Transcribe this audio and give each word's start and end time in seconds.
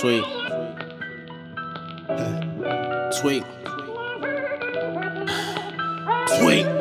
Sweet. 0.00 0.24
Sweet. 3.12 3.44
Sweet. 6.38 6.79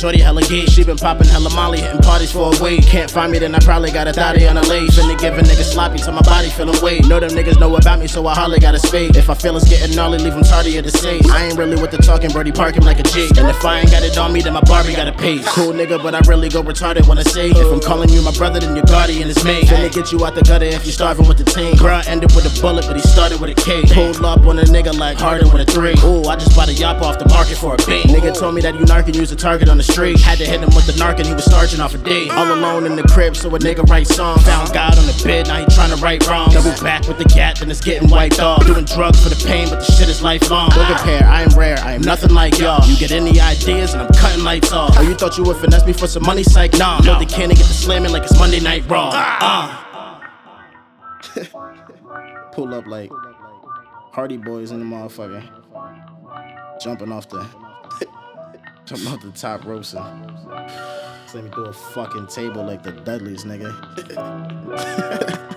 Shorty 0.00 0.22
hella 0.22 0.40
gay, 0.40 0.64
she 0.64 0.82
been 0.82 0.96
popping 0.96 1.28
hella 1.28 1.50
molly, 1.50 1.78
hitting 1.78 2.00
parties 2.00 2.32
for 2.32 2.54
a 2.54 2.62
week. 2.64 2.86
Can't 2.86 3.10
find 3.10 3.30
me, 3.30 3.38
then 3.38 3.54
I 3.54 3.58
probably 3.58 3.90
got 3.90 4.08
a 4.08 4.14
thotty 4.14 4.48
on 4.48 4.56
a 4.56 4.62
lace. 4.62 4.98
Finna 4.98 5.20
give 5.20 5.36
a 5.36 5.42
nigga 5.42 5.62
sloppy 5.62 5.98
till 5.98 6.14
my 6.14 6.22
body 6.22 6.48
feelin' 6.48 6.80
weight. 6.82 7.06
Know 7.06 7.20
them 7.20 7.32
niggas 7.32 7.60
know 7.60 7.76
about 7.76 8.00
me, 8.00 8.06
so 8.06 8.26
I 8.26 8.34
hardly 8.34 8.60
got 8.60 8.74
a 8.74 8.78
spade. 8.78 9.14
If 9.14 9.28
I 9.28 9.34
feel 9.34 9.58
it's 9.58 9.68
getting 9.68 9.94
gnarly, 9.94 10.16
leave 10.16 10.32
him 10.32 10.42
tardy 10.42 10.78
at 10.78 10.84
the 10.84 10.90
stage. 10.90 11.28
I 11.28 11.44
ain't 11.44 11.58
really 11.58 11.78
with 11.78 11.90
the 11.90 11.98
talking, 11.98 12.30
Brody 12.30 12.50
park 12.50 12.76
him 12.76 12.84
like 12.84 12.98
a 12.98 13.02
G. 13.02 13.28
And 13.36 13.46
if 13.46 13.62
I 13.62 13.80
ain't 13.80 13.90
got 13.90 14.02
it 14.02 14.16
on 14.16 14.32
me, 14.32 14.40
then 14.40 14.54
my 14.54 14.62
Barbie 14.62 14.94
got 14.94 15.06
a 15.06 15.12
pay. 15.12 15.38
Cool 15.40 15.74
nigga, 15.74 16.02
but 16.02 16.14
I 16.14 16.20
really 16.20 16.48
go 16.48 16.62
retarded 16.62 17.06
when 17.06 17.18
I 17.18 17.22
say. 17.22 17.50
If 17.50 17.70
I'm 17.70 17.80
calling 17.80 18.08
you 18.08 18.22
my 18.22 18.32
brother, 18.32 18.58
then 18.58 18.74
your 18.74 18.86
guardian 18.86 19.28
is 19.28 19.44
me. 19.44 19.64
Finna 19.64 19.92
get 19.92 20.12
you 20.12 20.24
out 20.24 20.34
the 20.34 20.40
gutter 20.40 20.64
if 20.64 20.86
you 20.86 20.92
starving 20.92 21.28
with 21.28 21.36
the 21.36 21.44
team. 21.44 21.74
Bruh 21.74 22.06
ended 22.08 22.32
with 22.34 22.46
a 22.46 22.60
bullet, 22.62 22.86
but 22.86 22.96
he 22.96 23.02
started 23.02 23.38
with 23.38 23.50
a 23.50 23.54
K. 23.54 23.82
Pulled 23.92 24.24
up 24.24 24.46
on 24.46 24.58
a 24.60 24.62
nigga 24.62 24.96
like 24.98 25.18
Harden 25.18 25.52
with 25.52 25.68
a 25.68 25.70
three. 25.70 25.92
Ooh, 26.08 26.24
I 26.24 26.36
just 26.36 26.56
bought 26.56 26.70
a 26.70 26.72
yop 26.72 27.02
off 27.02 27.18
the 27.18 27.28
market 27.28 27.58
for 27.58 27.74
a 27.74 27.76
beat. 27.84 28.06
Nigga 28.06 28.32
told 28.32 28.54
me 28.54 28.62
that 28.62 28.74
you 28.80 28.86
can 28.86 29.12
use 29.12 29.30
a 29.30 29.36
target 29.36 29.68
on 29.68 29.76
the 29.76 29.89
street. 29.90 30.20
Had 30.20 30.38
to 30.38 30.46
hit 30.46 30.60
him 30.60 30.70
with 30.74 30.86
the 30.86 30.92
narc 30.92 31.18
and 31.18 31.26
he 31.26 31.34
was 31.34 31.44
starching 31.44 31.80
off 31.80 31.94
a 31.94 32.00
a 32.00 32.04
D. 32.04 32.30
All 32.30 32.52
alone 32.52 32.86
in 32.86 32.96
the 32.96 33.02
crib, 33.02 33.36
so 33.36 33.48
a 33.54 33.58
nigga 33.58 33.88
write 33.88 34.06
song. 34.06 34.38
Found 34.40 34.72
God 34.72 34.98
on 34.98 35.06
the 35.06 35.22
bed, 35.24 35.48
now 35.48 35.58
he 35.58 35.64
tryna 35.66 36.00
right 36.00 36.24
wrong. 36.28 36.50
Double 36.50 36.72
back 36.82 37.06
with 37.08 37.18
the 37.18 37.24
gat, 37.24 37.58
then 37.58 37.70
it's 37.70 37.80
getting 37.80 38.08
wiped 38.08 38.40
off. 38.40 38.64
Doing 38.66 38.84
drugs 38.84 39.22
for 39.22 39.28
the 39.28 39.44
pain, 39.46 39.68
but 39.68 39.80
the 39.80 39.92
shit 39.92 40.08
is 40.08 40.22
lifelong. 40.22 40.70
Don't 40.70 40.86
compare, 40.86 41.24
I 41.24 41.42
am 41.42 41.50
rare, 41.58 41.78
I 41.78 41.92
am 41.92 42.02
nothing 42.02 42.32
like 42.34 42.58
y'all. 42.58 42.86
You 42.86 42.96
get 42.96 43.12
any 43.12 43.40
ideas 43.40 43.94
and 43.94 44.02
I'm 44.02 44.12
cutting 44.12 44.44
lights 44.44 44.72
off. 44.72 44.94
Oh, 44.98 45.02
you 45.02 45.14
thought 45.14 45.36
you 45.36 45.44
would 45.44 45.56
finesse 45.56 45.86
me 45.86 45.92
for 45.92 46.06
some 46.06 46.24
money, 46.24 46.42
psych? 46.42 46.72
Nah, 46.74 47.00
no, 47.00 47.18
they 47.18 47.26
can't 47.26 47.50
get 47.50 47.58
the 47.58 47.74
slamming 47.74 48.12
like 48.12 48.22
it's 48.22 48.38
Monday 48.38 48.60
Night 48.60 48.88
Raw. 48.88 49.10
Uh. 49.14 49.86
Pull 52.52 52.74
up 52.74 52.86
like 52.86 53.10
Hardy 54.12 54.36
Boys 54.36 54.70
in 54.70 54.80
the 54.80 54.84
motherfucker. 54.84 55.42
Jumping 56.80 57.12
off 57.12 57.28
the 57.28 57.46
jumping 58.90 59.06
off 59.06 59.22
the 59.22 59.30
top 59.30 59.64
and 59.64 59.86
let 61.32 61.44
me 61.44 61.50
do 61.50 61.64
a 61.64 61.72
fucking 61.72 62.26
table 62.26 62.64
like 62.64 62.82
the 62.82 62.90
Dudleys, 62.90 63.44
nigga. 63.44 63.70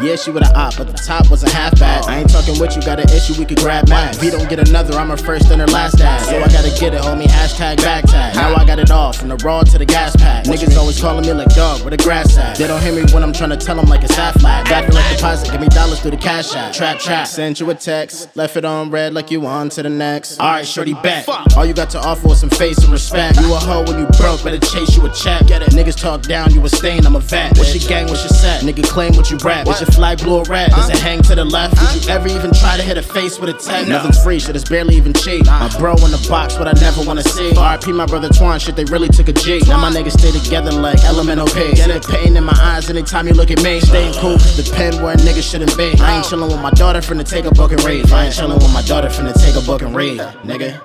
Yeah, 0.00 0.14
she 0.14 0.30
with 0.30 0.46
a 0.46 0.56
op, 0.56 0.76
but 0.76 0.86
the 0.86 0.92
top 0.92 1.28
was 1.28 1.42
a 1.42 1.50
half 1.50 1.76
bad. 1.80 2.04
I 2.04 2.20
ain't 2.20 2.30
talking 2.30 2.56
with 2.60 2.76
you, 2.76 2.82
got 2.82 3.00
an 3.00 3.10
issue, 3.10 3.34
we 3.36 3.44
could 3.44 3.58
grab 3.58 3.88
mad. 3.88 4.14
If 4.14 4.22
we 4.22 4.30
don't 4.30 4.48
get 4.48 4.60
another, 4.68 4.96
I'm 4.96 5.08
her 5.08 5.16
first 5.16 5.50
and 5.50 5.60
her 5.60 5.66
last 5.66 5.98
dad. 5.98 6.20
So 6.22 6.38
I 6.38 6.46
gotta 6.46 6.70
get 6.78 6.94
it, 6.94 7.00
homie, 7.00 7.24
hashtag 7.24 7.78
back 7.78 8.04
tag. 8.04 8.36
Now 8.36 8.54
I 8.54 8.64
got 8.64 8.78
it 8.78 8.92
all, 8.92 9.12
from 9.12 9.28
the 9.28 9.36
raw 9.38 9.62
to 9.62 9.76
the 9.76 9.84
gas 9.84 10.14
Niggas 10.44 10.76
always 10.76 11.00
calling 11.00 11.24
me 11.24 11.32
like 11.32 11.48
dog, 11.54 11.80
where 11.82 11.90
the 11.90 11.96
grass 11.96 12.36
at? 12.36 12.56
They 12.56 12.66
don't 12.66 12.82
hear 12.82 12.92
me 12.92 13.02
when 13.12 13.22
I'm 13.22 13.32
trying 13.32 13.50
to 13.50 13.56
tell 13.56 13.76
them 13.76 13.86
like 13.86 14.02
it's 14.02 14.14
half 14.14 14.40
flat. 14.40 14.68
Got 14.68 14.92
like 14.92 15.16
deposit, 15.16 15.50
give 15.50 15.60
me 15.60 15.68
dollars 15.68 16.00
through 16.00 16.12
the 16.12 16.16
cash 16.16 16.54
app. 16.54 16.72
Trap, 16.72 16.98
trap. 16.98 17.26
Send 17.26 17.60
you 17.60 17.70
a 17.70 17.74
text, 17.74 18.34
left 18.36 18.56
it 18.56 18.64
on 18.64 18.90
red 18.90 19.14
like 19.14 19.30
you 19.30 19.46
on 19.46 19.68
to 19.70 19.82
the 19.82 19.90
next. 19.90 20.40
Alright, 20.40 20.66
shorty, 20.66 20.94
bet. 20.94 21.28
All 21.56 21.64
you 21.64 21.74
got 21.74 21.90
to 21.90 21.98
offer 21.98 22.28
is 22.32 22.40
some 22.40 22.50
face 22.50 22.78
and 22.78 22.92
respect. 22.92 23.40
You 23.40 23.52
a 23.54 23.58
hoe 23.58 23.84
when 23.84 23.98
you 23.98 24.06
broke, 24.18 24.42
better 24.44 24.58
chase 24.58 24.96
you 24.96 25.04
a 25.06 25.10
check. 25.12 25.46
Get 25.46 25.62
it? 25.62 25.70
Niggas 25.70 25.96
talk 25.96 26.22
down, 26.22 26.52
you 26.52 26.64
a 26.64 26.68
stain, 26.68 27.06
I'm 27.06 27.16
a 27.16 27.20
vet. 27.20 27.56
What's 27.58 27.74
your 27.74 27.88
gang, 27.88 28.06
what's 28.06 28.22
your 28.22 28.30
set? 28.30 28.62
Nigga 28.62 28.84
claim 28.84 29.16
what 29.16 29.30
you 29.30 29.36
rap. 29.38 29.66
Is 29.66 29.80
your 29.80 29.90
flag 29.90 30.18
blue 30.18 30.38
or 30.38 30.44
red? 30.44 30.70
Does 30.70 30.90
it 30.90 30.98
hang 30.98 31.22
to 31.22 31.34
the 31.34 31.44
left? 31.44 31.76
Did 31.94 32.04
you 32.04 32.10
ever 32.10 32.28
even 32.28 32.52
try 32.52 32.76
to 32.76 32.82
hit 32.82 32.96
a 32.96 33.02
face 33.02 33.38
with 33.38 33.50
a 33.50 33.54
tech? 33.54 33.88
Nothing's 33.88 34.22
free, 34.22 34.38
shit 34.40 34.56
is 34.56 34.64
barely 34.64 34.96
even 34.96 35.12
cheap. 35.12 35.46
My 35.46 35.68
bro 35.78 35.92
in 35.92 36.10
the 36.10 36.26
box, 36.28 36.58
what 36.58 36.68
I 36.68 36.72
never 36.80 37.02
wanna 37.04 37.22
see. 37.22 37.50
RIP 37.50 37.88
my 37.94 38.06
brother 38.06 38.28
Twan, 38.28 38.60
shit, 38.60 38.76
they 38.76 38.84
really 38.84 39.08
took 39.08 39.28
a 39.28 39.32
G. 39.32 39.60
Now 39.66 39.78
my 39.78 39.90
niggas 39.90 40.20
stay 40.28 40.44
together 40.44 40.72
like 40.72 41.02
elemental 41.04 41.46
P. 41.46 41.72
Get 41.74 41.90
it 41.90 42.06
pain 42.06 42.36
in 42.36 42.44
my 42.44 42.56
eyes 42.60 42.90
anytime 42.90 43.26
you 43.26 43.34
look 43.34 43.50
at 43.50 43.62
me. 43.62 43.80
Staying 43.80 44.14
cool, 44.14 44.34
cause 44.34 44.56
the 44.56 44.74
pen 44.74 45.02
where 45.02 45.14
a 45.14 45.16
nigga 45.16 45.42
shouldn't 45.48 45.76
be. 45.76 45.94
I 46.00 46.16
ain't 46.16 46.26
chillin' 46.26 46.48
with 46.48 46.60
my 46.60 46.70
daughter 46.70 47.00
finna 47.00 47.28
take 47.28 47.44
a 47.44 47.50
book 47.50 47.72
and 47.72 47.82
read. 47.84 48.10
I 48.12 48.26
ain't 48.26 48.34
chillin' 48.34 48.54
with 48.54 48.72
my 48.72 48.82
daughter 48.82 49.08
finna 49.08 49.34
take 49.34 49.56
a 49.56 49.64
book 49.64 49.82
and 49.82 49.94
read, 49.94 50.18
nigga. 50.44 50.80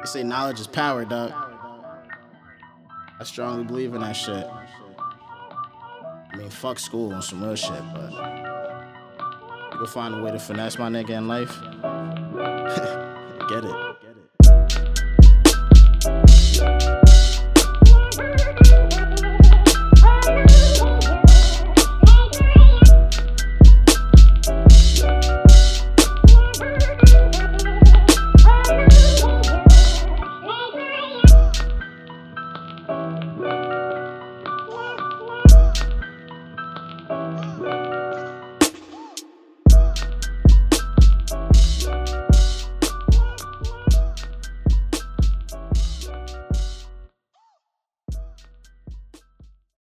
They 0.00 0.06
say 0.06 0.22
knowledge 0.22 0.60
is 0.60 0.66
power, 0.66 1.04
dog. 1.04 1.32
I 3.18 3.24
strongly 3.24 3.64
believe 3.64 3.94
in 3.94 4.00
that 4.00 4.12
shit. 4.12 4.46
I 6.32 6.36
mean, 6.36 6.48
fuck 6.48 6.78
school 6.78 7.12
on 7.12 7.22
some 7.22 7.42
real 7.42 7.56
shit, 7.56 7.82
but 7.92 8.10
you 9.72 9.78
can 9.78 9.86
find 9.86 10.14
a 10.14 10.22
way 10.22 10.30
to 10.30 10.38
finesse 10.38 10.78
my 10.78 10.88
nigga 10.88 11.10
in 11.10 11.28
life. 11.28 11.60
Get 13.50 13.64
it. 13.64 13.89